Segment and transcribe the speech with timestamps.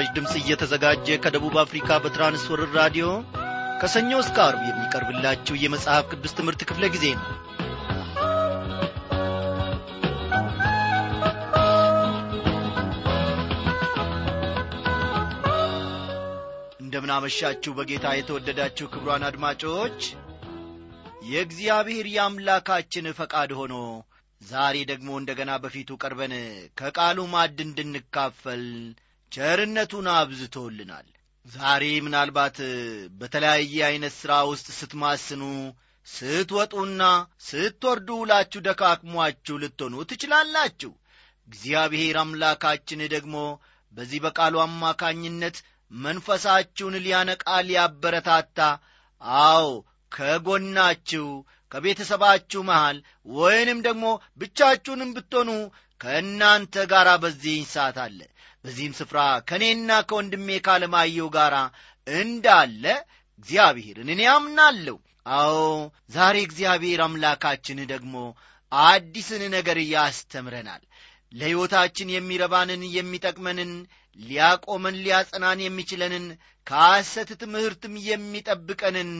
[0.00, 3.06] ይህ ምስራች ድምፅ እየተዘጋጀ ከደቡብ አፍሪካ በትራንስወርር ራዲዮ
[3.80, 7.26] ከሰኞ እስከ አርብ የሚቀርብላችሁ የመጽሐፍ ቅዱስ ትምህርት ክፍለ ጊዜ ነው።
[16.82, 20.00] እንደምናመሻችሁ በጌታ የተወደዳችሁ ክብሯን አድማጮች
[21.30, 23.76] የእግዚአብሔር የአምላካችን ፈቃድ ሆኖ
[24.42, 26.34] ዛሬ ደግሞ እንደገና በፊቱ ቀርበን
[26.78, 28.64] ከቃሉ ማዕድ እንድንካፈል
[29.32, 31.08] ቸርነቱን አብዝቶልናል።
[31.46, 32.56] ዛሬ ምናልባት
[33.20, 35.42] በተለያየ ዐይነት ሥራ ውስጥ ስትማስኑ
[36.06, 37.02] ስትወጡና
[37.46, 40.92] ስትወርዱ ውላችሁ ደካክሟችሁ ልትሆኑ ትችላላችሁ።
[41.48, 43.36] እግዚአብሔር አምላካችን ደግሞ
[43.94, 45.56] በዚህ በቃሉ አማካኝነት
[45.90, 48.58] መንፈሳችሁን ሊያነቃ ሊያበረታታ
[49.44, 49.68] አዎ
[50.12, 51.26] ከጎናችሁ
[51.72, 52.98] ከቤተሰባችሁ መሃል
[53.36, 54.06] ወይንም ደግሞ
[54.40, 55.50] ብቻችሁንም ብትሆኑ
[56.00, 58.20] ከእናንተ ጋር በዚህ ሰዓት አለ
[58.64, 61.54] በዚህም ስፍራ ከእኔና ከወንድሜ ካለማየው ጋር
[62.06, 62.84] እንዳለ
[63.38, 64.96] እግዚአብሔርን እኔ አምናለሁ።
[65.36, 65.54] አዎ
[66.12, 68.14] ዛሬ እግዚአብሔር አምላካችን ደግሞ
[68.72, 70.82] አዲስን ነገር ያስተምረናል።
[71.32, 73.72] ለሕይወታችን የሚረባንን የሚጠቅመንን
[74.18, 76.24] ሊያቆመን ሊያጸናን የሚችለንን
[76.66, 79.10] ከሐሰት ትምህርትም የሚጠብቀንን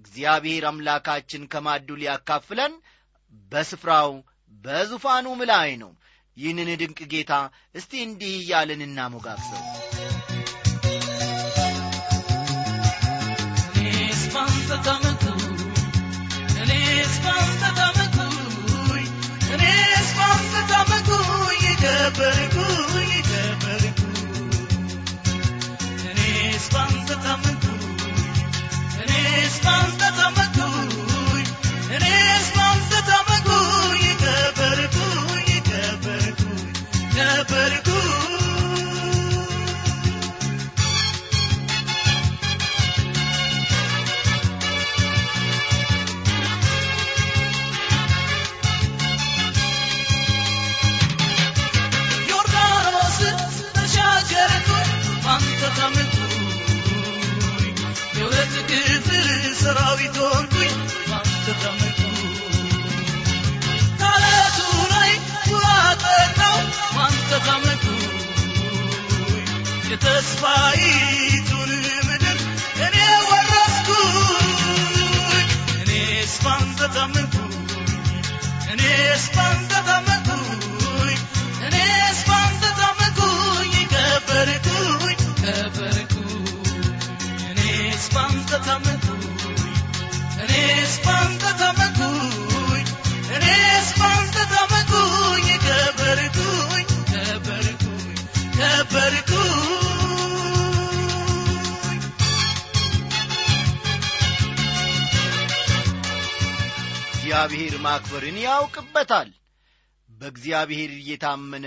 [0.00, 2.74] እግዚአብሔር አምላካችን ከማዱ ሊያካፍለን
[3.52, 4.10] በስፍራው
[4.64, 5.90] በዙፋኑም ላይ ነው
[6.36, 7.32] ይህንን ድንቅ ጌታ
[7.74, 9.62] እስቲ እንዲህ እያለን እናሞጋግሰው
[13.76, 15.24] እኔስ ባንተ ታመንኩ
[70.02, 71.70] የተስፋይቱን
[72.06, 72.38] ምድር
[107.42, 109.28] እግዚአብሔር ማክበርን ያውቅበታል።
[110.08, 111.66] በእግዚአብሔር እየታመነ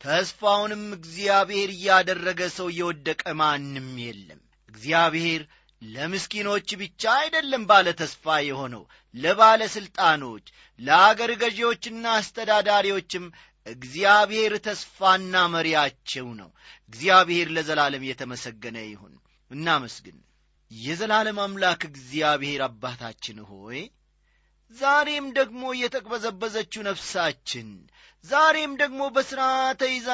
[0.00, 5.42] ተስፋውንም እግዚአብሔር እያደረገ ሰው የወደቀ ማንም የለም። እግዚአብሔር
[5.82, 8.82] ለምስኪኖች ብቻ አይደለም ባለ ተስፋ የሆነው
[9.14, 10.44] ለባለ ሥልጣኖች
[10.78, 13.26] ለአገር ገዢዎችና አስተዳዳሪዎችም
[13.66, 16.50] እግዚአብሔር ተስፋና መሪያቸው ነው።
[16.88, 19.14] እግዚአብሔር ለዘላለም የተመሰገነ ይሁን።
[19.50, 20.18] እናመስግን።
[20.70, 23.80] የዘላለም አምላክ እግዚአብሔር አባታችን ሆይ
[24.72, 27.68] ዛሬም ደግሞ የተቅበዘበዘችው ነፍሳችን
[28.24, 29.42] ዛሬም ደግሞ በሥራ
[29.80, 30.10] ተይዛ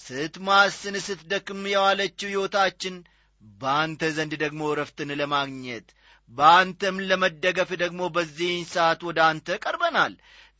[0.00, 2.94] ስትማስን ስትደክም የዋለችው ሕይወታችን
[3.42, 5.88] በአንተ ዘንድ ደግሞ እረፍትን ለማግኘት
[6.32, 10.14] በአንተም ለመደገፍ ደግሞ በዚህን ሰዓት ወደ አንተ ቀርበናል።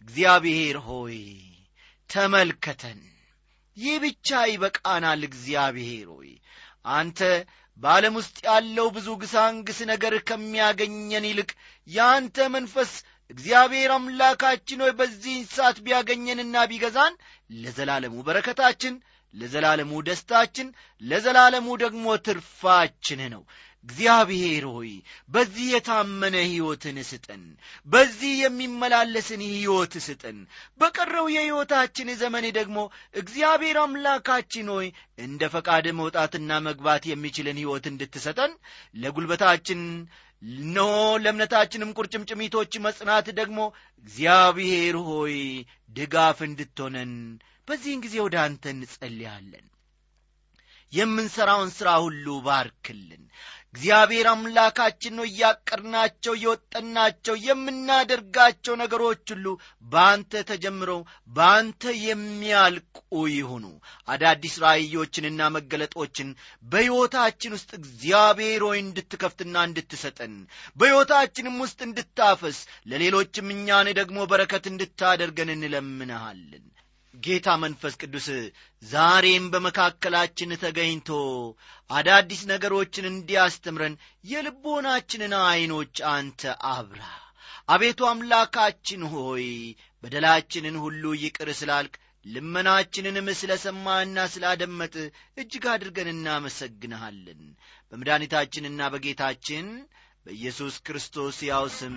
[0.05, 1.19] እግዚአብሔር ሆይ
[2.11, 3.01] ተመልከተን።
[3.77, 6.31] ይህ ብቻ ይበቃናል። እግዚአብሔር ሆይ
[6.95, 7.21] አንተ
[7.81, 11.51] በዓለም ውስጥ ያለው ብዙ ግሳንግስ ነገር ከሚያገኘን ይልቅ
[11.89, 12.91] የአንተ መንፈስ
[13.31, 17.15] እግዚአብሔር አምላካችን ሆይ በዚህን ሰዓት ቢያገኘንና ቢገዛን
[17.57, 18.95] ለዘላለሙ በረከታችን
[19.35, 20.69] ለዘላለሙ ደስታችን
[21.03, 23.43] ለዘላለሙ ደግሞ ትርፋችን ነው
[23.87, 24.91] እግዚአብሔር ሆይ
[25.31, 27.43] በዚህ የታመነ ሕይወትን ስጠን
[27.89, 30.39] በዚህ የሚመላለስን ሕይወት ስጠን።
[30.81, 32.79] በቀረው የሕይወታችን ዘመን ደግሞ
[33.23, 34.89] እግዚአብሔር አምላካችን ሆይ
[35.25, 38.55] እንደ ፈቃድ መውጣትና መግባት የሚችልን ሕይወት እንድትሰጠን
[38.95, 39.83] ለጉልበታችን
[40.43, 40.93] እነሆ
[41.23, 43.59] ለእምነታችንም ቁርጭምጭሚቶች መጽናት ደግሞ
[44.05, 45.37] እግዚአብሔር ሆይ
[45.97, 47.13] ድጋፍ እንድትሆነን
[47.69, 49.67] በዚህን ጊዜ ወደ አንተ እንጸልያለን።
[50.93, 53.25] የምንሠራውን ሥራ ሁሉ ባርክልን
[53.75, 59.47] እግዚአብሔር አምላካችን ነው። እያቀርናቸው የወጠናቸው የምናደርጋቸው ነገሮች ሁሉ
[59.85, 61.01] በአንተ ተጀምረው
[61.31, 62.97] በአንተ የሚያልቁ
[63.35, 63.65] ይሁኑ።
[64.09, 66.31] አዳዲስ ራእዮችንና መገለጦችን
[66.65, 70.35] በሕይወታችን ውስጥ እግዚአብሔር ሆይ እንድትከፍትና እንድትሰጠን
[70.77, 72.59] በሕይወታችንም ውስጥ እንድታፈስ
[72.91, 76.67] ለሌሎችም እኛን ደግሞ በረከት እንድታደርገን እንለምንሃለን
[77.15, 78.27] ጌታ መንፈስ ቅዱስ
[78.83, 81.09] ዛሬም በመካከላችን ተገኝቶ
[81.91, 86.43] አዳዲስ ነገሮችን እንዲያስተምረን የልቦናችንን ዐይኖች አንተ
[86.73, 87.03] አብራ።
[87.69, 89.47] አቤቱ አምላካችን ሆይ
[90.05, 91.97] በደላችንን ሁሉ ይቅር ስላልክ
[92.27, 94.95] ልመናችንንም ስለ ሰማና ስላደመጥ
[95.39, 97.43] እጅግ አድርገን እናመሰግንሃለን።
[97.93, 99.69] በመድኃኒታችንና በጌታችን
[100.27, 101.97] በኢየሱስ ክርስቶስ ያው ስም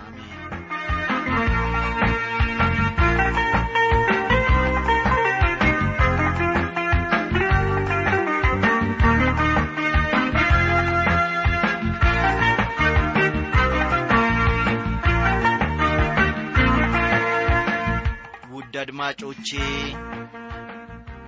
[0.00, 0.45] አሜን
[18.76, 19.48] ውድ አድማጮቼ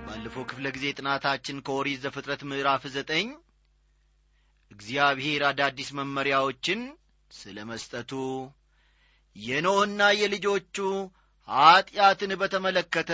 [0.05, 3.27] ባለፈው ክፍለ ጊዜ ጥናታችን ከኦሪት ዘፍጥረት ምዕራፍ ዘጠኝ
[4.71, 6.81] እግዚአብሔር አዳዲስ መመሪያዎችን
[7.31, 8.11] ስለ መስጠቱ
[9.35, 10.77] የኖህና የልጆቹ
[11.47, 13.11] ኀጢአትን በተመለከተ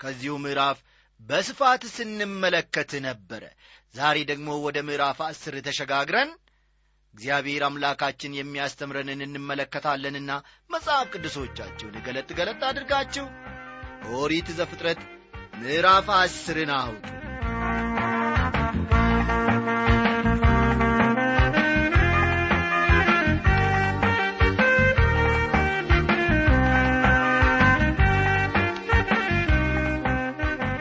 [0.00, 0.80] ከዚሁ ምዕራፍ
[1.20, 3.42] በስፋት ስንመለከት ነበረ።
[3.94, 6.32] ዛሬ ደግሞ ወደ ምዕራፍ አስር ተሸጋግረን
[7.14, 10.30] እግዚአብሔር አምላካችን የሚያስተምረንን እንመለከታለንና
[10.70, 13.26] መጽሐፍ ቅዱሶቻችሁን ገለጥ ገለጥ አድርጋችሁ
[14.18, 15.00] ኦሪት ዘፍጥረት
[15.60, 17.06] ምዕራፍ አስርን አውጡ።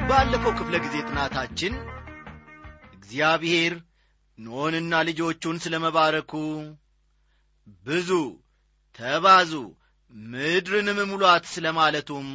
[0.10, 1.74] ባለፈው ክፍለ ጊዜ ጥናታችን
[2.98, 3.74] እግዚአብሔር
[4.40, 6.32] ኖንና ልጆቹን ስለ መባረኩ
[7.86, 8.10] ብዙ
[9.00, 9.52] ተባዙ
[10.32, 12.28] ምድርንም ሙሏት ስለ ማለቱም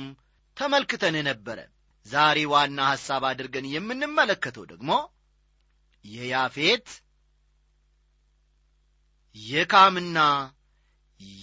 [0.57, 1.59] ተመልክተን ነበረ።
[2.07, 4.91] ዛሬ ዋና ሐሳብ አድርገን የምንመለከተው ደግሞ
[6.05, 6.87] የያፌት
[9.37, 10.19] የካምና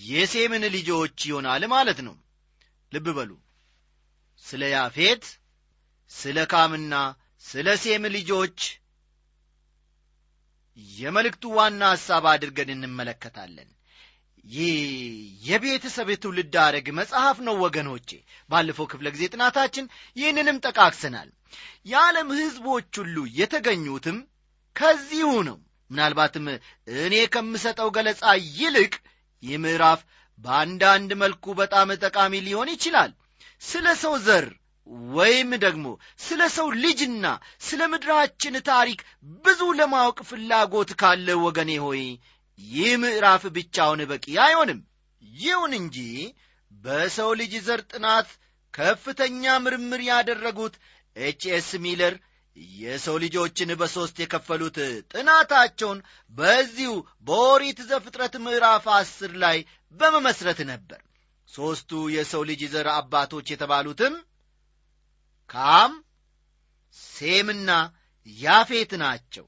[0.07, 2.15] የሴምን ልጆች ይሆናል ማለት ነው።
[2.91, 3.31] ልብ በሉ።
[4.45, 5.23] ስለ ያፌት
[6.11, 6.93] ስለ ካምና
[7.45, 8.59] ስለ ሴም ልጆች
[10.97, 13.69] የመልእክቱ ዋና ሐሳብ አድርገን እንመለከታለን።
[14.45, 14.75] ይህ
[15.47, 18.09] የቤተሰብ ትውልድ አረግ መጽሐፍ ነው ወገኖቼ።
[18.49, 19.85] ባለፈው ክፍለ ጊዜ ጥናታችን
[20.17, 21.29] ይህንንም ጠቃክሰናል
[21.85, 24.17] የዓለም ሕዝቦች ሁሉ የተገኙትም
[24.75, 25.57] ከዚሁ ነው።
[25.91, 26.45] ምናልባትም
[26.99, 28.23] እኔ ከምሰጠው ገለጻ
[28.57, 28.93] ይልቅ
[29.43, 30.01] ይህ ምዕራፍ
[30.39, 33.11] በአንዳንድ መልኩ በጣም ጠቃሚ ሊሆን ይችላል።
[33.61, 34.45] ስለ ሰው ዘር
[35.11, 35.85] ወይም ደግሞ
[36.19, 37.25] ስለ ሰው ልጅና
[37.61, 38.99] ስለ ምድራችን ታሪክ
[39.43, 42.03] ብዙ ለማወቅ ፍላጎት ካለ ወገኔ ሆይ
[42.59, 44.79] ይህ ምዕራፍ ብቻውን በቂ አይሆንም።
[45.41, 45.97] ይሁን እንጂ
[46.71, 48.29] በሰው ልጅ ዘር ጥናት
[48.73, 50.75] ከፍተኛ ምርምር ያደረጉት
[51.15, 52.15] ኤችኤስ ሚለር
[52.77, 54.77] የሰው ልጆችን በሦስት የከፈሉት
[55.13, 55.99] ጥናታቸውን
[56.33, 56.93] በዚሁ
[57.27, 59.57] በኦሪት ዘፍጥረት ምዕራፍ አስር ላይ
[59.95, 60.99] በመመስረት ነበር።
[61.49, 64.15] ሦስቱ የሰው ልጅ ዘር አባቶች የተባሉትም
[65.49, 65.91] ካም
[67.11, 67.69] ሴምና
[68.27, 69.45] ያፌት ናቸው።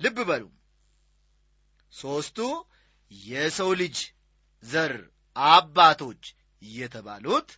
[0.00, 0.44] ልብ በሉ።
[1.92, 2.38] ሦስቱ
[3.12, 3.96] የሰው ልጅ
[4.64, 4.94] ዘር
[5.36, 6.22] አባቶች
[6.62, 7.48] የተባሉት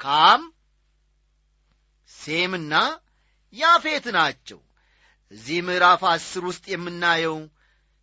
[0.00, 0.42] ካም
[2.10, 2.74] ሴምና
[3.52, 4.60] ያፌት ናቸው።
[5.32, 7.38] እዚህ ምዕራፍ አስር ውስጥ የምናየው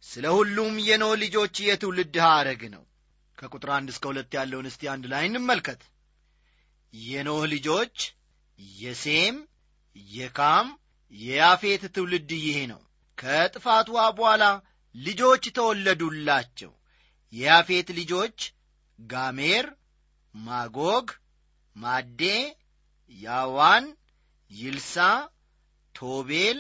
[0.04, 2.84] ስለ ሁሉም የኖ ልጆች የትውልድ ሐረግ ነው።
[3.38, 5.82] ከቁጥር አንድ እስከ ሁለት ያለውን እስቲ አንድ ላይ እንመልከት።
[6.94, 7.96] የኖህ ልጆች
[8.60, 9.38] የሴም
[9.96, 10.68] የካም
[11.14, 12.82] የያፌት ትውልድ ይሄ ነው።
[13.18, 14.44] ከጥፋቷ በኋላ
[14.96, 16.72] ልጆች ተወለዱላቸው።
[17.34, 18.38] የያፌት ልጆች
[19.00, 19.66] ጋሜር
[20.36, 21.08] ማጎግ
[21.76, 22.22] ማዴ
[23.18, 23.86] ያዋን
[24.52, 24.96] ይልሳ
[25.96, 26.60] ቶቤል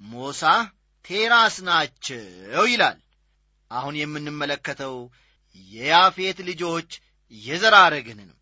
[0.00, 0.64] ሞሳሕ
[1.04, 2.98] ቲራስ ናቸው ይላል።
[3.70, 4.96] አሁን የምንመለከተው
[5.70, 6.90] የያፌት ልጆች
[7.32, 8.36] የዘር ሐረግን ነው።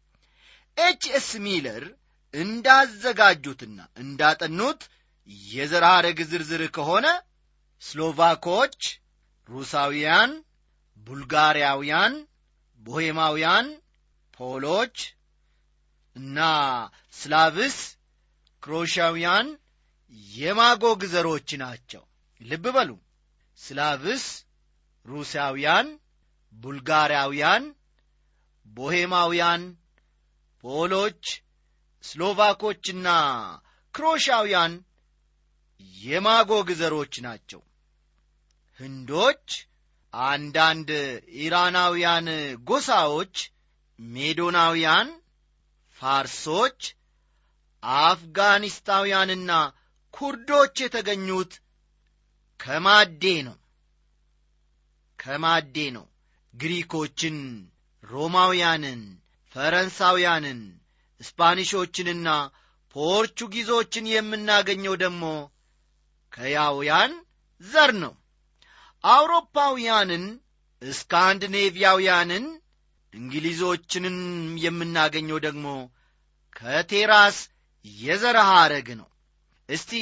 [0.76, 1.04] ኤች
[1.38, 1.84] ሚለር
[2.34, 4.82] እንዳዘጋጁትና እንዳጠኑት
[5.48, 7.06] የዘር ሐረግ ዝርዝር ከሆነ
[7.82, 8.78] ስሎቫኮች
[9.48, 10.32] ሩሳውያን
[11.06, 12.14] ቡልጋሪያውያን
[12.82, 13.66] ቦሄማውያን
[14.34, 14.96] ፖሎች
[16.16, 16.38] እና
[17.14, 17.76] ስላቭስ
[18.62, 19.46] ክሮሻውያን
[20.34, 22.02] የማጎግ ዘሮች ናቸው።
[22.40, 22.90] ልብ በሉ።
[23.58, 24.24] ስላቭስ
[25.06, 25.88] ሩሲያውያን
[26.54, 27.64] ቡልጋሪያውያን
[28.66, 29.62] ቦሄማውያን
[30.64, 31.22] ፖሎች
[32.04, 33.08] ስሎቫኮችና
[33.94, 34.72] ክሮሻውያን
[36.02, 37.60] የማጎግ ዘሮች ናቸው።
[38.80, 39.46] ህንዶች
[40.14, 40.90] አንዳንድ
[41.38, 42.28] ኢራናውያን
[42.64, 43.34] ጎሳዎች
[43.98, 45.08] ሜዶናውያን
[45.98, 46.80] ፋርሶች
[47.82, 49.50] አፍጋኒስታውያንና
[50.14, 51.52] ኩርዶች የተገኙት
[52.60, 53.56] ከማዴ ነው።
[55.18, 56.06] ከማዴ ነው።
[56.54, 57.36] ግሪኮችን
[58.04, 59.00] ሮማውያንን
[59.54, 60.60] ፈረንሳውያንን
[61.24, 62.28] ስፓኒሾችንና
[62.96, 65.24] ፖርቹጊዞችን የምናገኘው ደግሞ
[66.32, 67.12] ከያውያን
[67.64, 68.14] ዘር ነው።
[69.04, 70.24] አውሮፓውያንን
[70.82, 72.44] እስካንድኔቪያውያንን
[73.12, 74.16] እንግሊዞችንም
[74.64, 75.66] የምናገኘው ደግሞ
[76.56, 77.36] ከቴራስ
[77.84, 79.08] የዘር ሐረግ ነው።
[79.68, 79.92] እስቲ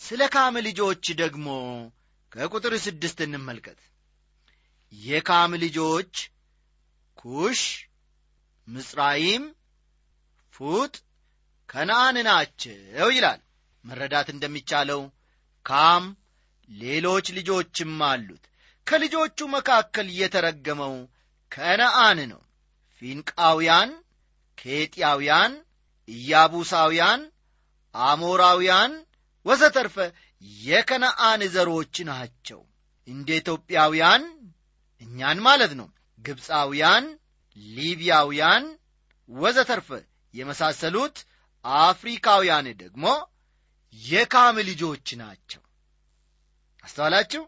[0.00, 1.48] ስለ ካም ልጆች ደግሞ
[2.32, 3.78] ከቁጥር ስድስት እንመልከት።
[4.92, 6.12] የካም ልጆች
[7.18, 7.62] ኩሽ
[8.68, 9.44] ምጽራይም
[10.60, 10.94] ፉጥ
[11.68, 12.76] ከነአን ናቸው
[13.10, 13.40] ይላል።
[13.84, 15.00] መረዳት እንደሚቻለው
[15.66, 16.04] ካም
[16.70, 18.44] ሌሎች ልጆችም አሉት።
[18.86, 20.94] ከልጆቹ መካከል የተረገመው
[21.52, 22.40] ከነአን ነው።
[23.02, 23.90] ፊንቃውያን
[24.58, 25.52] ኬጢያውያን
[26.08, 27.20] ኢያቡሳውያን
[27.94, 28.92] አሞራውያን
[29.46, 29.96] ወዘተርፈ
[30.62, 32.60] የከነአን ዘሮች ናቸው።
[33.08, 34.24] እንደ ኢትዮጵያውያን
[35.02, 35.88] እኛን ማለት ነው።
[36.18, 37.04] ግብፃውያን
[37.56, 38.64] ሊቢያውያን
[39.28, 39.88] ወዘተርፈ
[40.34, 41.16] የመሳሰሉት
[41.84, 43.04] አፍሪካውያን ደግሞ
[43.94, 45.62] የካም ልጆች ናቸው።
[46.84, 47.42] አስተዋላችሁ?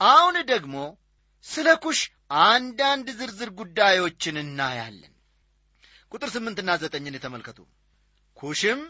[0.00, 0.76] አሁን ደግሞ
[1.44, 2.00] ስለ ኩሽ
[2.46, 5.12] አንዳንድ ዝርዝር ጉዳዮችን እናያለን።
[6.12, 7.58] ቁጥር ስምንትና ዘጠኝን ተመልከቱ።
[8.36, 8.80] ኩሽም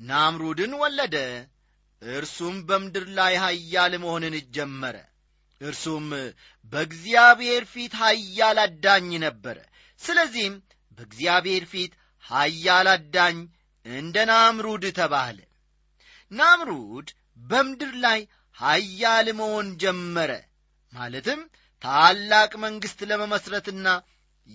[0.00, 1.16] ናምሩድን ወለደ።
[2.02, 4.96] እርሱም በምድር ላይ ሀያል መሆንን ጀመረ።
[5.60, 6.06] እርሱም
[6.72, 9.58] በእግዚአብሔር ፊት ሀያል አዳኝ ነበረ።
[10.00, 10.54] ስለዚህም
[10.98, 11.92] በእግዚአብሔር ፊት
[12.24, 13.38] ሀያል አዳኝ
[13.86, 15.38] እንደ ናምሩድ ተባለ።
[16.30, 17.08] ናምሩድ
[17.40, 18.20] በምድር ላይ
[18.58, 20.30] ሀያል መሆን ጀመረ።
[20.92, 21.40] ማለትም
[21.82, 23.86] ታላቅ መንግሥት ለመመስረትና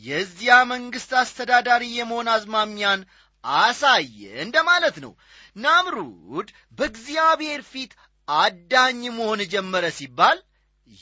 [0.03, 3.01] የዚያ መንግሥት አስተዳዳሪ የመሆን አዝማሚያን
[3.43, 5.11] አሳየ እንደ ማለት ነው።
[5.57, 7.91] ናምሩድ በእግዚአብሔር ፊት
[8.27, 10.37] አዳኝ መሆን ጀመረ ሲባል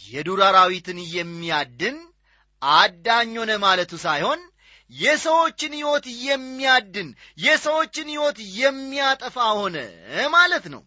[0.06, 1.98] የዱር አራዊትን የሚያድን
[2.62, 4.42] አዳኝ ሆነ ማለቱ ሳይሆን
[4.92, 9.78] የሰዎችን ሕይወት የሚያድን የሰዎችን ሕይወት የሚያጠፋ ሆነ
[10.36, 10.82] ማለት ነው።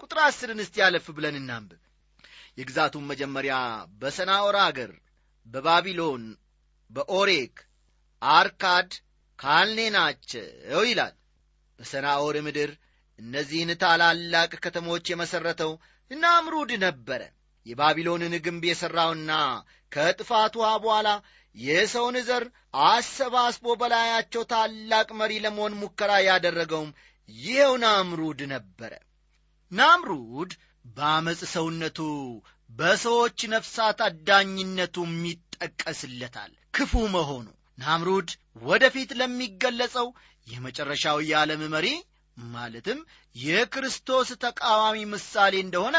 [0.00, 1.80] ቁጥር አስርን እስቲ ያለፍ ብለን እናንብብ።
[2.58, 3.54] የግዛቱን መጀመሪያ
[4.00, 4.90] በሰናዖር አገር
[5.46, 6.24] በባቢሎን
[6.90, 7.54] በኦሬክ
[8.22, 8.90] አርካድ
[9.38, 11.14] ካልኔ ናቸው ይላል።
[11.78, 12.70] በሰናዖር ምድር
[13.18, 15.72] እነዚህን ታላላቅ ከተሞች የመሠረተው
[16.10, 17.22] ናምሩድ ነበረ።
[17.66, 19.32] የባቢሎንን ግንብ የሠራውና
[19.92, 21.08] ከጥፋት ውሃ በኋላ
[21.54, 22.44] የሰውን ዘር
[22.86, 26.90] አሰባስቦ በላያቸው ታላቅ መሪ ለመሆን ሙከራ ያደረገውም
[27.28, 28.92] ይኸው ናምሩድ ነበረ።
[29.72, 30.52] ናምሩድ
[30.94, 31.98] በአመፅ ሰውነቱ
[32.70, 37.46] በሰዎች ነፍሳት አዳኝነቱም ይጠቀስለታል ክፉ መሆኑ
[37.78, 38.28] ናምሩድ
[38.62, 40.08] ወደፊት ለሚገለጸው
[40.46, 41.86] የመጨረሻው የዓለም መሪ
[42.36, 42.98] ማለትም
[43.36, 45.96] የክርስቶስ ተቃዋሚ ምሳሌ እንደሆነ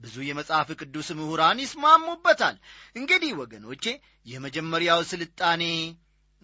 [0.00, 2.56] ብዙ የመጽሐፍ ቅዱስ ምሁራን ይስማሙበታል።
[2.96, 3.84] እንግዲህ ወገኖቼ
[4.26, 5.62] የመጀመሪያው ስልጣኔ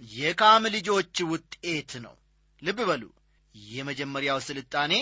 [0.03, 2.15] የካም ልጆች ውጤት ነው።
[2.63, 3.03] ልብ በሉ
[3.55, 4.93] የመጀመሪያው ስልጣኔ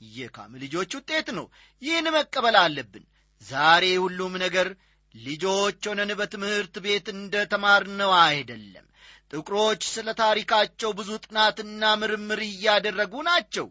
[0.00, 1.46] የካም ልጆች ውጤት ነው።
[1.82, 3.04] ይህን መቀበል አለብን።
[3.42, 4.68] ዛሬ ሁሉም ነገር
[5.14, 8.86] ልጆች ሆነን በትምህርት ቤት እንደ ተማርነው አይደለም።
[9.32, 13.66] ጥቁሮች ስለ ታሪካቸው ብዙ ጥናትና ምርምር እያደረጉ ናቸው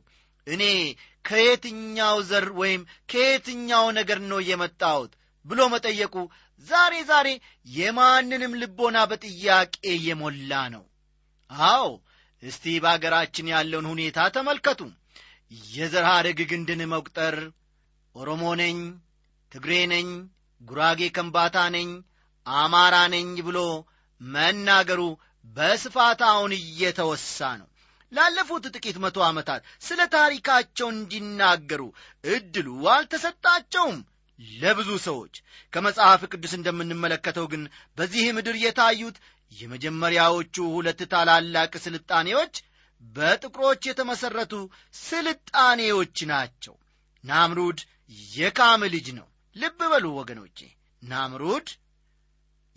[0.48, 0.64] እኔ
[1.26, 2.82] ከየትኛው ዘር ወይም
[3.12, 5.12] ከየትኛው ነገር ነው የመጣሁት
[5.46, 6.16] ብሎ መጠየቁ
[6.68, 7.28] ዛሬ ዛሬ
[7.74, 9.76] የማንንም ልቦና በጥያቄ
[10.08, 10.84] የሞላ ነው።
[11.70, 11.86] አዎ
[12.44, 14.82] እስቲ በአገራችን ያለውን ሁኔታ ተመልከቱ።
[15.72, 17.36] የዘር ሐረግ ግንድን መቁጠር
[18.16, 18.78] ኦሮሞ ነኝ
[19.52, 20.08] ትግሬ ነኝ
[20.62, 21.90] ጉራጌ ከምባታ ነኝ
[22.46, 23.60] አማራ ነኝ ብሎ
[24.22, 25.02] መናገሩ
[25.46, 27.68] በስፋት አሁን እየተወሳ ነው
[28.12, 31.82] ላለፉት ጥቂት መቶ ዓመታት ስለ ታሪካቸው እንዲናገሩ
[32.30, 34.00] እድሉ አልተሰጣቸውም
[34.58, 35.34] ለብዙ ሰዎች።
[35.74, 37.64] ከመጽሐፍ ቅዱስ እንደምንመለከተው ግን
[37.98, 39.18] በዚህ ምድር የታዩት
[39.52, 42.54] የመጀመሪያዎቹ ሁለት ታላላቅ ስልጣኔዎች
[43.04, 44.54] በጥቁሮች የተመሠረቱ
[45.04, 46.76] ስልጣኔዎች ናቸው።
[47.24, 47.80] ናምሩድ
[48.34, 50.60] የካም ልጅ ነው። ልብ በሉ ወገኖቼ
[51.04, 51.68] ናምሩድ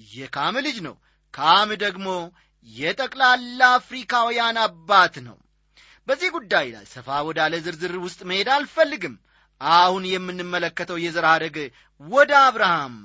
[0.00, 0.94] የካም ልጅ ነው።
[1.34, 2.08] ካም ደግሞ
[2.70, 5.36] የጠቅላላ አፍሪካውያን አባት ነው።
[6.08, 9.14] በዚህ ጉዳይ ላይ ሰፋ ወዳለ ዝርዝር ውስጥ መሄድ አልፈልግም።
[9.60, 11.56] አሁን የምንመለከተው የዘር ሐረግ
[12.00, 12.96] ወደ አብርሃም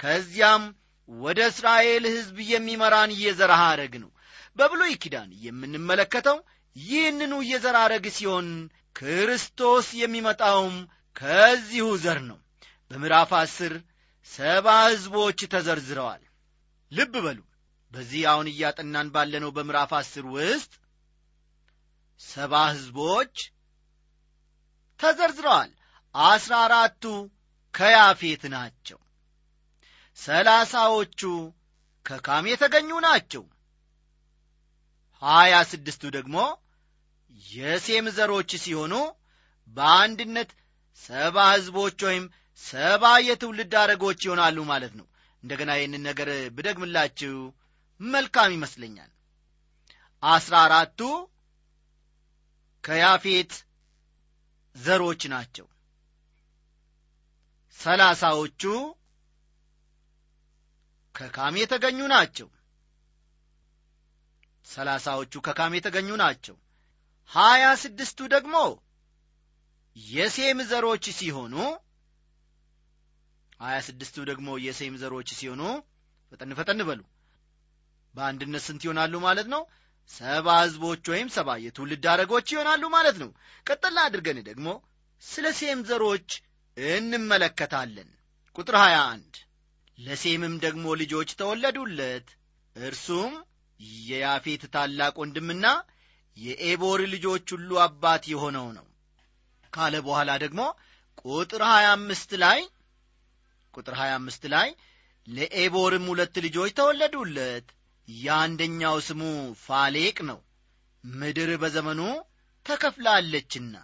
[0.00, 0.64] ከዚያም
[1.08, 4.10] ወደ እስራኤል ሕዝብ የሚመራን የዘር ሐረግ ነው።
[4.58, 6.38] በብሉይ ኪዳን የምንመለከተው
[6.76, 8.48] ይህንኑ የዘር ሐረግ ሲሆን
[8.96, 10.76] ክርስቶስ የሚመጣውም
[11.16, 12.38] ከዚሁ ዘር ነው።
[12.90, 13.72] በምዕራፍ አስር
[14.30, 16.22] ሰባ ሕዝቦች ተዘርዝረዋል።
[16.92, 17.38] ልብ በሉ
[17.92, 20.72] በዚህ አሁን እያጠናን ባለነው በምዕራፍ አስር ውስጥ
[22.20, 23.34] ሰባ ሕዝቦች
[25.00, 25.70] ተዘርዝረዋል።
[26.14, 27.04] አስራ አራቱ
[27.74, 28.98] ከያፌት ናቸው።
[30.18, 31.20] ሰላሳዎቹ
[32.06, 33.44] ከካም የተገኙ ናቸው።
[35.22, 36.36] ሀያ ስድስቱ ደግሞ
[37.52, 38.94] የሴም ዘሮች ሲሆኑ
[39.76, 40.50] በአንድነት
[41.02, 42.24] ሰባ ሕዝቦች ወይም
[42.62, 45.06] ሰባ የትውልድ አረጎች ይሆናሉ ማለት ነው።
[45.42, 47.34] እንደገና ይህንን ነገር ብደግምላችሁ
[48.10, 49.10] መልካም ይመስለኛል።
[50.22, 51.00] አስራ አራቱ
[52.84, 53.52] ከያፌት
[54.76, 55.66] ዘሮች ናቸው።
[57.78, 58.62] ሰላሳዎቹ
[61.14, 62.48] ከካም የተገኙ ናቸው።
[64.66, 66.56] ሰላሳዎቹ ከካም የተገኙ ናቸው።
[67.30, 68.54] ሀያ ስድስቱ ደግሞ
[69.96, 71.54] የሴም ዘሮች ሲሆኑ
[73.60, 75.62] ሀያ ስድስቱ ደግሞ የሴም ዘሮች ሲሆኑ
[76.32, 77.00] ፈጠን ፈጠን በሉ
[78.14, 79.62] በአንድነት ስንት ይሆናሉ ማለት ነው?
[80.10, 83.30] ሰባ ሕዝቦች ወይም ሰባ የትውልድ አረጎች ይሆናሉ ማለት ነው።
[83.66, 84.68] ቀጠላ አድርገን ደግሞ
[85.22, 86.28] ስለ ሴም ዘሮች
[86.76, 88.08] እንመለከታለን።
[88.58, 89.40] ቁጥር 21
[89.98, 92.28] ለሴምም ደግሞ ልጆች ተወለዱለት።
[92.76, 93.32] እርሱም
[94.04, 95.66] የያፌት ታላቅ ወንድምና
[96.36, 98.86] የኤቦር ልጆች ሁሉ አባት የሆነው ነው።
[99.72, 100.60] ካለ በኋላ ደግሞ
[101.24, 102.60] ቁጥር 25 ላይ
[103.74, 104.68] ቁጥር 25 ላይ
[105.26, 107.66] ለኤቦርም ሁለት ልጆች ተወለዱለት
[108.08, 109.22] የአንደኛው ስሙ
[109.64, 110.38] ፋሌቅ ነው።
[111.04, 112.00] ምድር በዘመኑ
[112.66, 113.74] ተከፍላለችና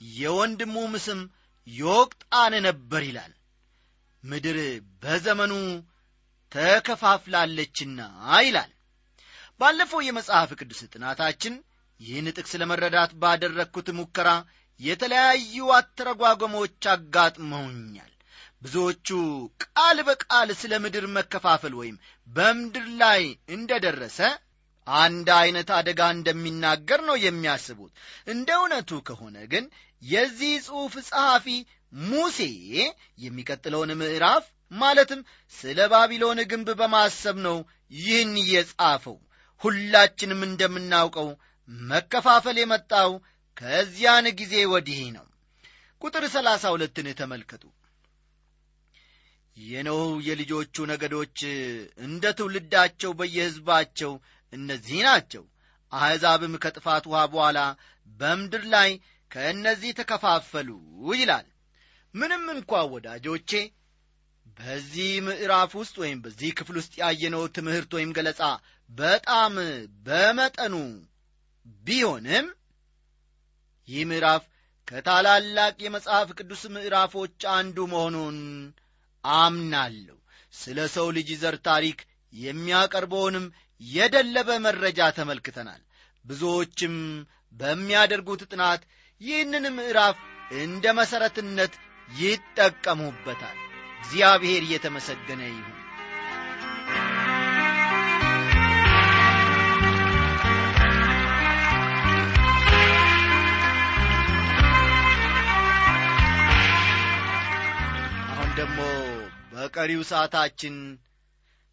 [0.00, 1.20] የወንድሙም ስም
[1.66, 3.32] ዮቅጣን ነበር ይላል።
[4.24, 4.58] ምድር
[5.02, 5.52] በዘመኑ
[6.52, 8.00] ተከፋፍላለችና
[8.42, 8.72] ይላል።
[9.60, 11.54] ባለፈው የመጽሐፍ ቅዱስ ጥናታችን
[12.00, 14.30] ይህን ጥቅስ ለመረዳት ባደረግኩት ሙከራ
[14.80, 18.12] የተለያዩ አተረጓጎሞች አጋጥመውኛል
[18.66, 19.08] ብዙዎቹ
[19.64, 21.96] ቃል በቃል ስለ ምድር መከፋፈል ወይም
[22.28, 23.22] በምድር ላይ
[23.56, 24.18] እንደደረሰ
[24.86, 27.92] አንድ ዐይነት አደጋ እንደሚናገር ነው የሚያስቡት።
[28.26, 29.64] እንደ እውነቱ ከሆነ ግን
[30.02, 31.46] የዚህ ጽሑፍ ጸሐፊ
[31.92, 32.38] ሙሴ
[33.24, 35.20] የሚቀጥለውን ምዕራፍ ማለትም
[35.54, 37.58] ስለ ባቢሎን ግንብ በማሰብ ነው
[37.98, 39.16] ይህን የጻፈው።
[39.62, 41.28] ሁላችንም እንደምናውቀው
[41.88, 43.12] መከፋፈል የመጣው
[43.56, 45.26] ከዚያን ጊዜ ወዲህ ነው።
[46.02, 47.64] ቁጥር ሰላሳ ሁለትን ተመልከቱ
[49.56, 51.38] የኖህ የልጆቹ ነገዶች
[52.06, 54.12] እንደ ትውልዳቸው በየሕዝባቸው
[54.52, 55.44] እነዚህ ናቸው።
[55.92, 57.58] አሕዛብም ከጥፋት ውሃ በኋላ
[58.20, 58.90] በምድር ላይ
[59.30, 60.68] ከእነዚህ ተከፋፈሉ
[61.14, 61.46] ይላል።
[62.14, 63.50] ምንም እንኳ ወዳጆቼ
[64.58, 68.42] በዚህ ምዕራፍ ውስጥ ወይም በዚህ ክፍል ውስጥ ያየነው ትምህርት ወይም ገለጻ
[68.90, 69.54] በጣም
[70.06, 70.74] በመጠኑ
[71.84, 72.46] ቢሆንም
[73.88, 74.44] ይህ ምዕራፍ
[74.88, 78.38] ከታላላቅ የመጽሐፍ ቅዱስ ምዕራፎች አንዱ መሆኑን
[79.34, 80.16] አምናለሁ።
[80.54, 81.98] ስለ ሰው ልጅ ዘር ታሪክ
[82.32, 83.46] የሚያቀርበውንም
[83.80, 85.82] የደለበ መረጃ ተመልክተናል።
[86.24, 86.94] ብዙዎችም
[87.54, 88.82] በሚያደርጉት ጥናት
[89.20, 90.16] ይህንን ምዕራፍ
[90.60, 91.74] እንደ መሠረትነት
[92.08, 93.58] ይጠቀሙበታል።
[94.00, 95.72] እግዚአብሔር እየተመሰገነ ይሁን።
[108.30, 108.78] አሁን ደግሞ
[109.66, 110.74] በቀሪው ሰዓታችን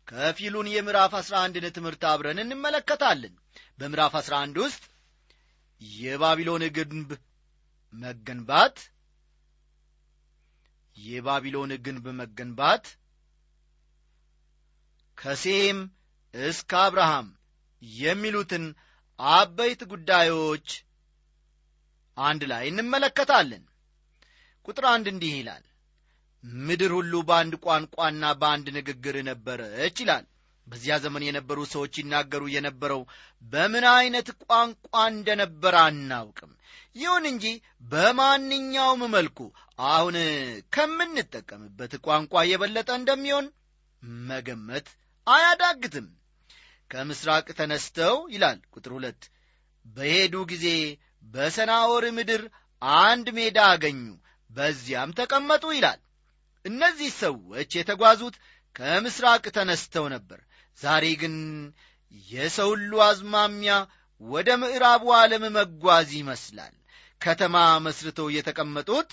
[0.07, 3.33] ከፊሉን የምዕራፍ አሥራ አንድን ትምህርት አብረን እንመለከታለን።
[3.79, 4.83] በምዕራፍ አሥራ አንድ ውስጥ
[5.81, 7.09] የባቢሎን ግንብ
[7.93, 8.77] መገንባት
[10.97, 12.85] የባቢሎን ግንብ መገንባት
[15.17, 15.79] ከሴም
[16.33, 17.27] እስከ አብርሃም
[17.81, 18.65] የሚሉትን
[19.19, 20.67] አበይት ጉዳዮች
[22.17, 23.63] አንድ ላይ እንመለከታለን።
[24.65, 25.63] ቁጥር አንድ እንዲህ ይላል
[26.63, 30.25] ምድር ሁሉ በአንድ ቋንቋና በአንድ ንግግር ነበረች ይላል።
[30.67, 33.01] በዚያ ዘመን የነበሩ ሰዎች ይናገሩ የነበረው
[33.43, 36.51] በምን ዐይነት ቋንቋ እንደነበረ አናውቅም።
[36.95, 37.45] ይሁን እንጂ
[37.91, 39.39] በማንኛውም መልኩ
[39.89, 40.15] አሁን
[40.75, 43.47] ከምንጠቀምበት ቋንቋ የበለጠ እንደሚሆን
[44.23, 44.87] መገመት
[45.27, 46.07] አያዳግትም።
[46.91, 49.21] ከምስራቅ ተነስተው ይላል ቁጥር ሁለት
[49.85, 50.67] በሄዱ ጊዜ
[51.33, 52.41] በሰናወር ምድር
[53.01, 54.01] አንድ ሜዳ አገኙ
[54.49, 55.99] በዚያም ተቀመጡ ይላል
[56.65, 58.35] እነዚህ ሰዎች የተጓዙት
[58.75, 60.39] ከምስራቅ ተነስተው ነበር።
[60.79, 61.35] ዛሬ ግን
[62.29, 63.73] የሰው ሁሉ አዝማሚያ
[64.21, 66.73] ወደ ምዕራቡ ዓለም መጓዝ ይመስላል።
[67.21, 69.11] ከተማ መስርተው የተቀመጡት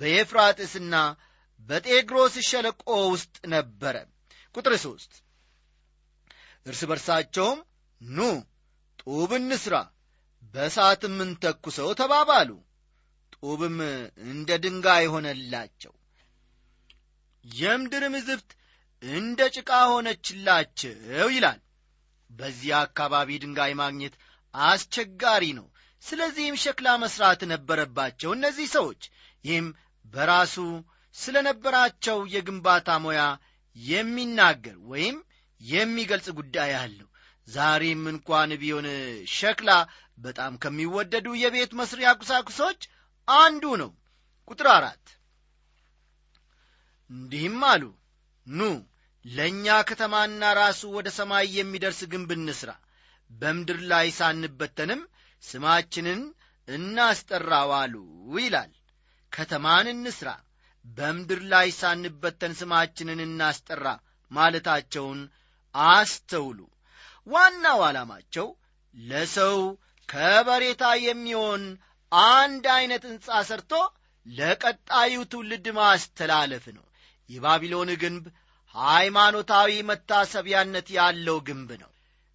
[0.00, 0.94] በኤፍራጥስና
[1.68, 2.82] በጤግሮስ ሸለቆ
[3.12, 3.96] ውስጥ ነበረ።
[4.54, 5.12] ቁጥር ሦስት
[6.66, 7.58] እርስ በርሳቸውም
[8.00, 8.28] ኑ
[9.02, 9.74] ጡብ እንስራ
[10.54, 12.50] በእሳትም እንተኩሰው ተባባሉ።
[13.36, 13.76] ጡብም
[14.26, 15.92] እንደ ድንጋይ ሆነላቸው
[17.44, 18.50] የምድርም ዝፍት
[19.02, 20.94] እንደ ጭቃ ሆነችላቸው
[21.34, 21.60] ይላል።
[22.30, 24.14] በዚያ አካባቢ ድንጋይ ማግኘት
[24.54, 25.66] አስቸጋሪ ነው።
[26.02, 29.02] ስለዚህም ሸክላ መሥራት ነበረባቸው እነዚህ ሰዎች።
[29.44, 29.66] ይህም
[30.04, 30.54] በራሱ
[31.14, 33.22] ስለ ነበራቸው የግንባታ ሙያ
[33.76, 35.16] የሚናገር ወይም
[35.60, 37.08] የሚገልጽ ጉዳይ አለው።
[37.48, 38.86] ዛሬም እንኳን ቢሆን
[39.34, 39.70] ሸክላ
[40.18, 42.80] በጣም ከሚወደዱ የቤት መስሪያ ቁሳቁሶች
[43.28, 43.90] አንዱ ነው።
[44.50, 45.04] ቁጥር አራት
[47.10, 47.84] እንዲህም አሉ
[48.46, 48.68] ኑ
[49.24, 52.70] ለእኛ ከተማና ራሱ ወደ ሰማይ የሚደርስ ግንብ እንስራ።
[53.30, 55.02] በምድር ላይ ሳንበተንም
[55.44, 56.20] ስማችንን
[56.68, 57.94] እናስጠራው አሉ
[58.36, 58.72] ይላል።
[59.32, 60.30] ከተማን እንስራ
[60.84, 63.86] በምድር ላይ ሳንበተን ስማችንን እናስጠራ
[64.30, 65.20] ማለታቸውን
[65.74, 66.58] አስተውሉ።
[67.26, 68.48] ዋናው ዓላማቸው
[68.94, 69.58] ለሰው
[70.08, 71.62] ከበሬታ የሚሆን
[72.32, 73.72] አንድ ዐይነት ሕንፃ ሰርቶ
[74.26, 76.84] ለቀጣዩ ትውልድ ማስተላለፍ ነው
[77.30, 78.24] የባቢሎን ግንብ
[78.74, 81.90] ሃይማኖታዊ መታሰቢያነት ያለው ግንብ ነው።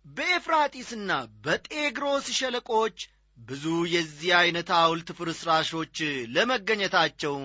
[0.05, 1.11] በኤፍራጢስና
[1.45, 2.97] በጤግሮስ ሸለቆች
[3.37, 5.97] ብዙ የዚህ ዐይነት ሐውልት ፍርስራሾች
[6.35, 7.35] ለመገኘታቸው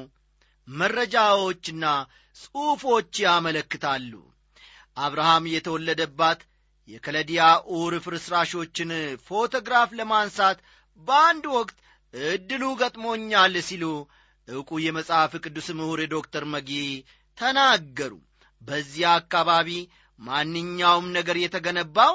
[0.69, 1.85] መረጃዎችና
[2.37, 4.13] ጽሑፎች ያመለክታሉ።
[4.97, 6.41] አብርሃም የተወለደባት
[6.89, 7.43] የከለዲያ
[7.75, 8.91] ኡር ፍርስራሾችን
[9.27, 10.59] ፎቶግራፍ ለማንሳት
[11.01, 11.77] በአንድ ወቅት
[12.15, 13.85] ዕድሉ ገጥሞኛል ሲሉ
[14.49, 16.71] ዕውቁ የመጽሐፍ ቅዱስ ምሁር ዶክተር መጊ
[17.41, 18.13] ተናገሩ።
[18.63, 19.69] በዚያ አካባቢ
[20.21, 22.15] ማንኛውም ነገር የተገነባው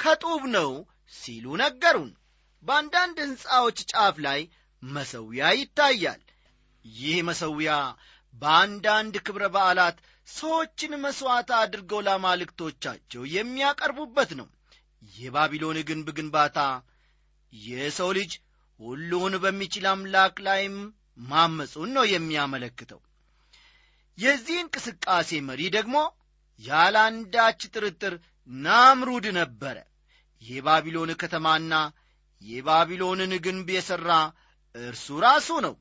[0.00, 0.70] ከጡብ ነው
[1.14, 2.10] ሲሉ ነገሩን።
[2.64, 4.40] በአንዳንድ ሕንፃዎች ጫፍ ላይ
[4.82, 6.20] መሰዊያ ይታያል።
[6.84, 7.72] ይህ መሰዊያ
[8.34, 9.96] በአንዳንድ ክብረ በዓላት
[10.28, 14.48] ሰዎችን መሥዋዕት አድርገው ለማልክቶቻቸው የሚያቀርቡበት ነው።
[15.14, 16.58] የባቢሎን ግንብ ግንባታ
[17.52, 18.32] የሰው ልጅ
[18.80, 20.76] ሁሉን በሚችል አምላክ ላይም
[21.28, 23.00] ማመፁን ነው የሚያመለክተው
[24.18, 25.96] የዚህ እንቅስቃሴ መሪ ደግሞ
[26.60, 26.96] ያለ
[27.74, 28.14] ጥርጥር
[28.48, 29.76] ናምሩድ ነበረ።
[30.42, 31.74] የባቢሎን ከተማና
[32.42, 34.10] የባቢሎንን ግንብ የሠራ
[34.74, 35.74] እርሱ ራሱ ነው።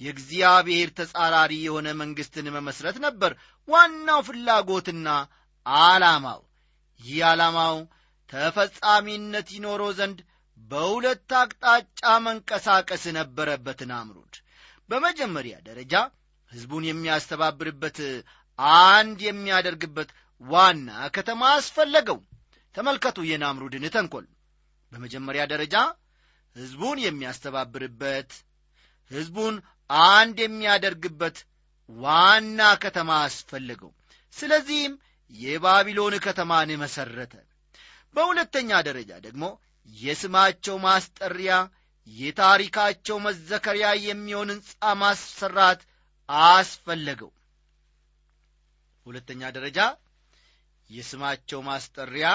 [0.00, 3.32] የእግዚአብሔር ተጻራሪ የሆነ መንግሥትን መመስረት ነበር
[3.68, 5.08] ዋናው ፍላጎትና
[5.66, 6.40] ዓላማው።
[7.00, 7.76] ይህ ዓላማው
[8.32, 10.18] ተፈጻሚነት ይኖረው ዘንድ
[10.60, 14.34] በሁለት አቅጣጫ መንቀሳቀስ ነበረበት ናምሩድ።
[14.90, 15.94] በመጀመሪያ ደረጃ
[16.52, 17.98] ሕዝቡን የሚያስተባብርበት
[18.84, 22.18] አንድ የሚያደርግበት ዋና ከተማ አስፈለገው።
[22.74, 24.26] ተመልከቱ የናምሩድን ተንኰል
[24.92, 25.76] በመጀመሪያ ደረጃ
[26.56, 28.30] ሕዝቡን የሚያስተባብርበት
[29.10, 29.56] ሕዝቡን
[30.10, 31.36] አንድ የሚያደርግበት
[31.88, 33.90] ዋና ከተማ አስፈለገው።
[34.36, 34.94] ስለዚህም
[35.32, 37.34] የባቢሎን ከተማን መሠረተ
[38.14, 39.44] በሁለተኛ ደረጃ ደግሞ
[39.88, 41.52] የስማቸው ማስጠሪያ
[42.08, 45.80] የታሪካቸው መዘከሪያ የሚሆን ሕንፃ ማሰራት
[46.28, 47.30] አስፈለገው።
[49.06, 49.78] ሁለተኛ ደረጃ
[50.90, 52.28] የስማቸው ማስጠሪያ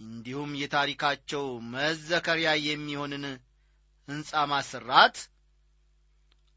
[0.00, 3.24] እንዲሁም የታሪካቸው መዘከሪያ የሚሆንን
[4.08, 5.16] ሕንፃ ማሰራት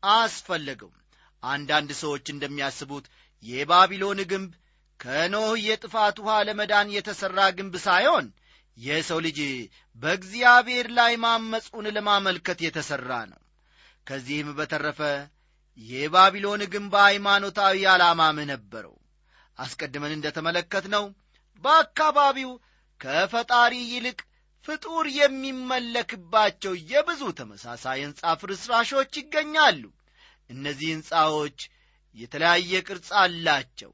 [0.03, 0.91] አስፈለገው።
[1.43, 3.05] አንዳንድ ሰዎች እንደሚያስቡት
[3.43, 4.51] የባቢሎን ግንብ
[4.99, 8.27] ከኖህ የጥፋት ውኃ ለመዳን የተሠራ ግንብ ሳይሆን
[8.77, 9.39] የሰው ልጅ
[9.97, 13.41] በእግዚአብሔር ላይ ማመፁን ለማመልከት የተሠራ ነው።
[14.07, 14.99] ከዚህም በተረፈ
[15.79, 18.95] የባቢሎን ግንብ ሃይማኖታዊ ዓላማም ነበረው።
[19.57, 21.05] አስቀድመን እንደ ተመለከት ነው
[21.63, 22.51] በአካባቢው
[23.01, 24.19] ከፈጣሪ ይልቅ
[24.65, 29.83] ፍጡር የሚመለክባቸው የብዙ ተመሳሳይ ሕንፃ ፍርስራሾች ይገኛሉ።
[30.49, 31.59] እነዚህ ሕንፃዎች
[32.15, 33.91] የተለያየ ቅርጽ አላቸው።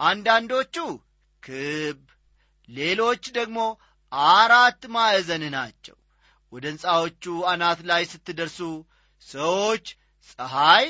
[0.00, 0.76] አንዳንዶቹ
[1.42, 2.00] ክብ
[2.68, 3.58] ሌሎች ደግሞ
[4.32, 5.96] አራት ማዕዘን ናቸው።
[6.52, 8.58] ወደ ሕንፃዎቹ አናት ላይ ስትደርሱ
[9.26, 9.84] ሰዎች
[10.30, 10.86] ፀሐይ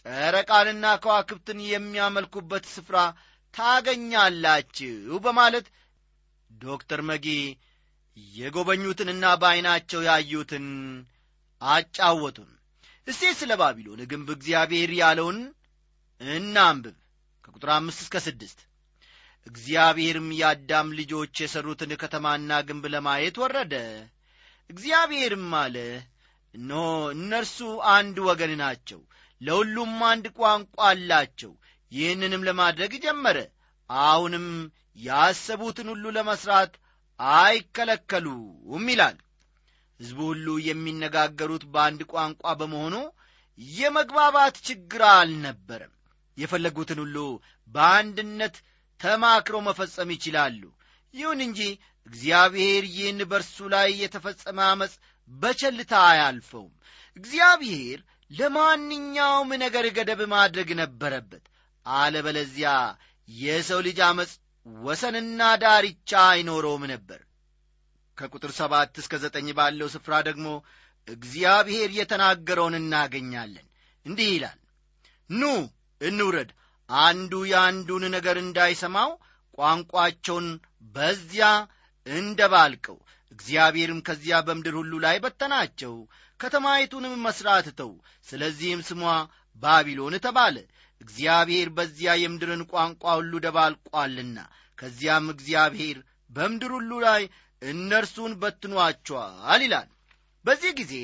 [0.00, 2.98] ጨረቃንና ከዋክብትን የሚያመልኩበት ስፍራ
[3.54, 5.66] ታገኛላችሁ በማለት
[6.50, 7.26] ዶክተር መጊ
[8.34, 10.66] የጎበኙትንና በዐይናቸው ያዩትን
[11.62, 12.50] አጫወቱን።
[13.06, 15.38] እስቲ ስለ ባቢሎን ግንብ እግዚአብሔር ያለውን
[16.20, 16.96] እናንብብ።
[17.44, 18.58] ከቁጥር አምስት እስከ ስድስት
[19.46, 23.74] እግዚአብሔርም የአዳም ልጆች የሠሩትን ከተማና ግንብ ለማየት ወረደ።
[24.70, 25.76] እግዚአብሔርም አለ
[26.54, 26.82] እነሆ
[27.14, 27.58] እነርሱ
[27.92, 29.00] አንድ ወገን ናቸው
[29.40, 31.52] ለሁሉም አንድ ቋንቋ አላቸው።
[31.92, 33.38] ይህንንም ለማድረግ ጀመረ።
[33.90, 34.46] አሁንም
[34.98, 36.72] ያሰቡትን ሁሉ ለመሥራት
[37.20, 39.16] አይከለከሉም ይላል።
[40.00, 42.96] ሕዝቡ ሁሉ የሚነጋገሩት በአንድ ቋንቋ በመሆኑ
[43.58, 45.94] የመግባባት ችግር አልነበረም።
[46.36, 47.16] የፈለጉትን ሁሉ
[47.68, 48.56] በአንድነት
[49.00, 50.62] ተማክረው መፈጸም ይችላሉ።
[51.14, 51.60] ይሁን እንጂ
[52.06, 54.92] እግዚአብሔር ይህን በእርሱ ላይ የተፈጸመ ዐመፅ
[55.30, 56.72] በቸልታ አያልፈውም።
[57.16, 57.98] እግዚአብሔር
[58.30, 61.44] ለማንኛውም ነገር ገደብ ማድረግ ነበረበት።
[61.86, 62.70] አለበለዚያ
[63.28, 64.32] የሰው ልጅ ዐመፅ
[64.66, 67.20] ወሰንና ዳርቻ አይኖረውም ነበር።
[68.18, 70.46] ከቁጥር ሰባት እስከ ዘጠኝ ባለው ስፍራ ደግሞ
[71.08, 73.66] እግዚአብሔር የተናገረውን እናገኛለን።
[74.06, 74.58] እንዲህ ይላል
[75.30, 75.44] ኑ
[76.00, 76.50] እንውረድ
[76.90, 79.10] አንዱ የአንዱን ነገር እንዳይሰማው
[79.58, 80.46] ቋንቋቸውን
[80.94, 81.46] በዚያ
[82.06, 82.98] እንደ ባልቀው
[83.32, 85.94] እግዚአብሔርም ከዚያ በምድር ሁሉ ላይ በተናቸው
[86.40, 87.90] ከተማይቱንም መሥራት ተው
[88.28, 89.00] ስለዚህም ስሟ
[89.62, 90.56] ባቢሎን ተባለ።
[91.00, 94.38] እግዚአብሔር በዚያ የምድርን ቋንቋ ሁሉ ደባልቋልና
[94.78, 95.98] ከዚያም እግዚአብሔር
[96.30, 97.22] በምድር ሁሉ ላይ
[97.62, 99.88] እነርሱን በትኗቸዋል ይላል።
[100.44, 100.94] በዚህ ጊዜ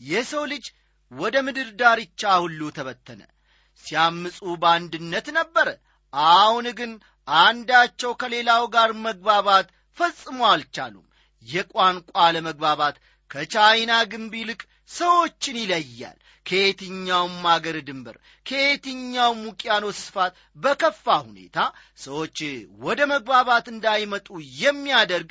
[0.00, 0.66] የሰው ልጅ
[1.12, 3.20] ወደ ምድር ዳርቻ ሁሉ ተበተነ።
[3.84, 5.68] ሲያምፁ በአንድነት ነበረ።
[6.32, 6.92] አሁን ግን
[7.28, 9.66] አንዳቸው ከሌላው ጋር መግባባት
[9.98, 11.04] ፈጽሞ አልቻሉም።
[11.46, 12.96] የቋንቋ ለመግባባት
[13.30, 21.58] ከቻይና ግንብ ይልቅ ሰዎችን ይለያል። ከየትኛውም አገር ድንበር ከየትኛውም ውቅያኖስ ስፋት በከፋ ሁኔታ
[21.98, 22.38] ሰዎች
[22.84, 24.28] ወደ መግባባት እንዳይመጡ
[24.60, 25.30] የሚያደርግ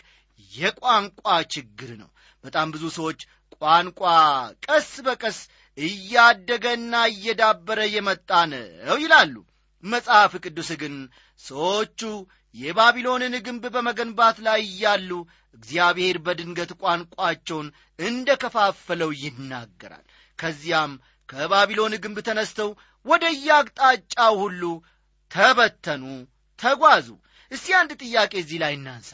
[0.51, 1.23] የቋንቋ
[1.55, 2.09] ችግር ነው።
[2.43, 3.19] በጣም ብዙ ሰዎች
[3.55, 4.01] ቋንቋ
[4.65, 5.39] ቀስ በቀስ
[5.77, 9.35] እያደገና እየዳበረ የመጣ ነው ይላሉ።
[9.83, 10.95] መጽሐፍ ቅዱስ ግን
[11.39, 12.01] ሰዎቹ
[12.55, 15.09] የባቢሎንን ግንብ በመገንባት ላይ እያሉ
[15.57, 17.67] እግዚአብሔር በድንገት ቋንቋቸውን
[17.99, 20.05] እንደ ከፋፈለው ይናገራል።
[20.39, 20.91] ከዚያም
[21.29, 22.69] ከባቢሎን ግንብ ተነስተው
[23.05, 24.63] ወደ የአቅጣጫው ሁሉ
[25.31, 26.03] ተበተኑ
[26.59, 27.07] ተጓዙ።
[27.51, 29.11] እስቲ አንድ ጥያቄ እዚህ ላይ እናንሳ።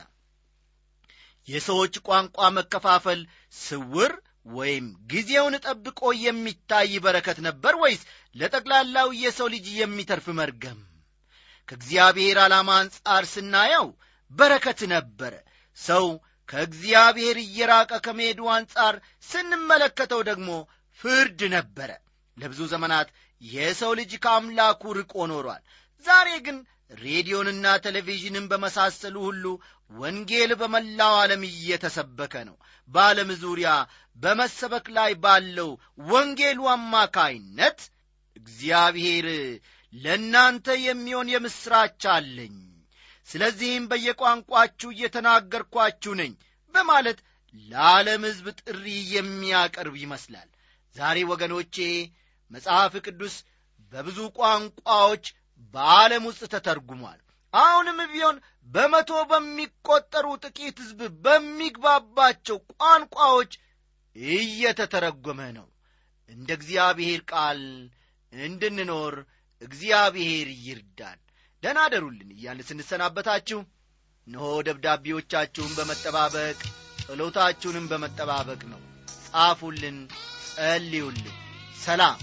[1.47, 3.21] የሰዎች ቋንቋ መከፋፈል
[3.57, 4.13] ስውር
[4.53, 8.01] ወይም ጊዜውን ጠብቆ የሚታይ በረከት ነበር ወይስ
[8.35, 10.79] ለጠቅላላው የሰው ልጅ የሚተርፍ መርገም
[11.69, 13.87] ከእግዚአብሔር ዓላማ አንጻር ስናየው
[14.31, 15.33] በረከት ነበረ።
[15.77, 16.05] ሰው
[16.49, 18.95] ከእግዚአብሔር እየራቀ ከመሄዱ አንጻር
[19.27, 20.49] ስንመለከተው ደግሞ
[20.99, 21.91] ፍርድ ነበረ።
[22.37, 23.07] ለብዙ ዘመናት
[23.41, 25.61] የሰው ልጅ ከአምላኩ ርቆ ኖሯል።
[26.05, 26.57] ዛሬ ግን
[26.97, 29.45] ሬዲዮንና ቴሌቪዥንን በመሳሰሉ ሁሉ
[29.91, 32.55] ወንጌል በመላው ዓለም እየተሰበከ ነው።
[32.89, 33.69] በዓለም ዙሪያ
[34.17, 35.69] በመሰበክ ላይ ባለው
[36.07, 37.79] ወንጌሉ አማካይነት
[38.37, 39.27] እግዚአብሔር
[39.93, 42.55] ለእናንተ የሚሆን የምሥራች አለኝ።
[43.27, 46.31] ስለዚህም በየቋንቋችሁ እየተናገርኳችሁ ነኝ
[46.75, 47.19] በማለት
[47.69, 50.49] ለዓለም ሕዝብ ጥሪ የሚያቀርብ ይመስላል።
[50.95, 51.75] ዛሬ ወገኖቼ
[52.51, 53.35] መጽሐፍ ቅዱስ
[53.93, 55.25] በብዙ ቋንቋዎች
[55.73, 57.19] በዓለም ውስጥ ተተርጉሟል።
[57.53, 58.37] አሁንም ቢሆን
[58.69, 63.51] በመቶ በሚቆጠሩ ጥቂት ሕዝብ በሚግባባቸው ቋንቋዎች
[64.15, 65.67] እየተተረጎመ ነው።
[66.29, 67.61] እንደ እግዚአብሔር ቃል
[68.33, 69.15] እንድንኖር
[69.63, 71.19] እግዚአብሔር ይርዳን።
[71.63, 73.59] ደህና አደሩልን እያለ ስንሰናበታችሁ
[74.27, 76.57] እነሆ ደብዳቤዎቻችሁን በመጠባበቅ
[77.05, 78.81] ጸሎታችሁንም በመጠባበቅ ነው።
[79.27, 79.97] ጻፉልን
[80.49, 81.37] ጸልዩልን።
[81.79, 82.19] ሰላም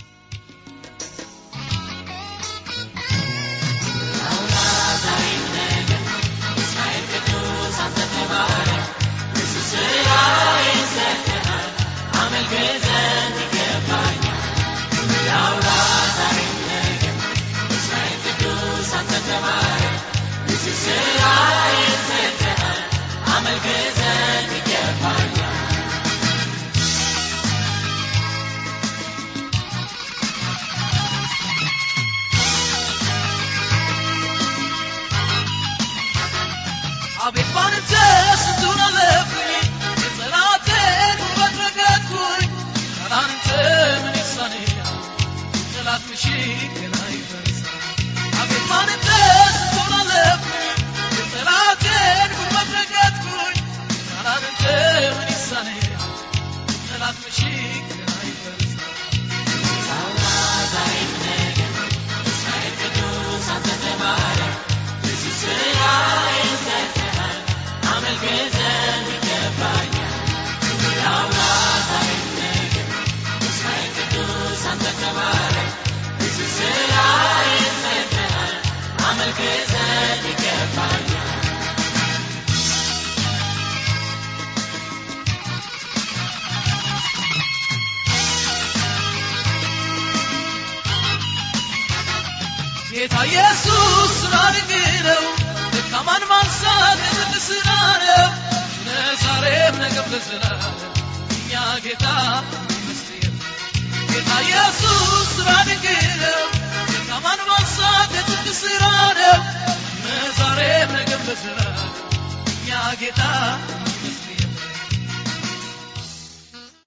[113.01, 113.80] ساجدا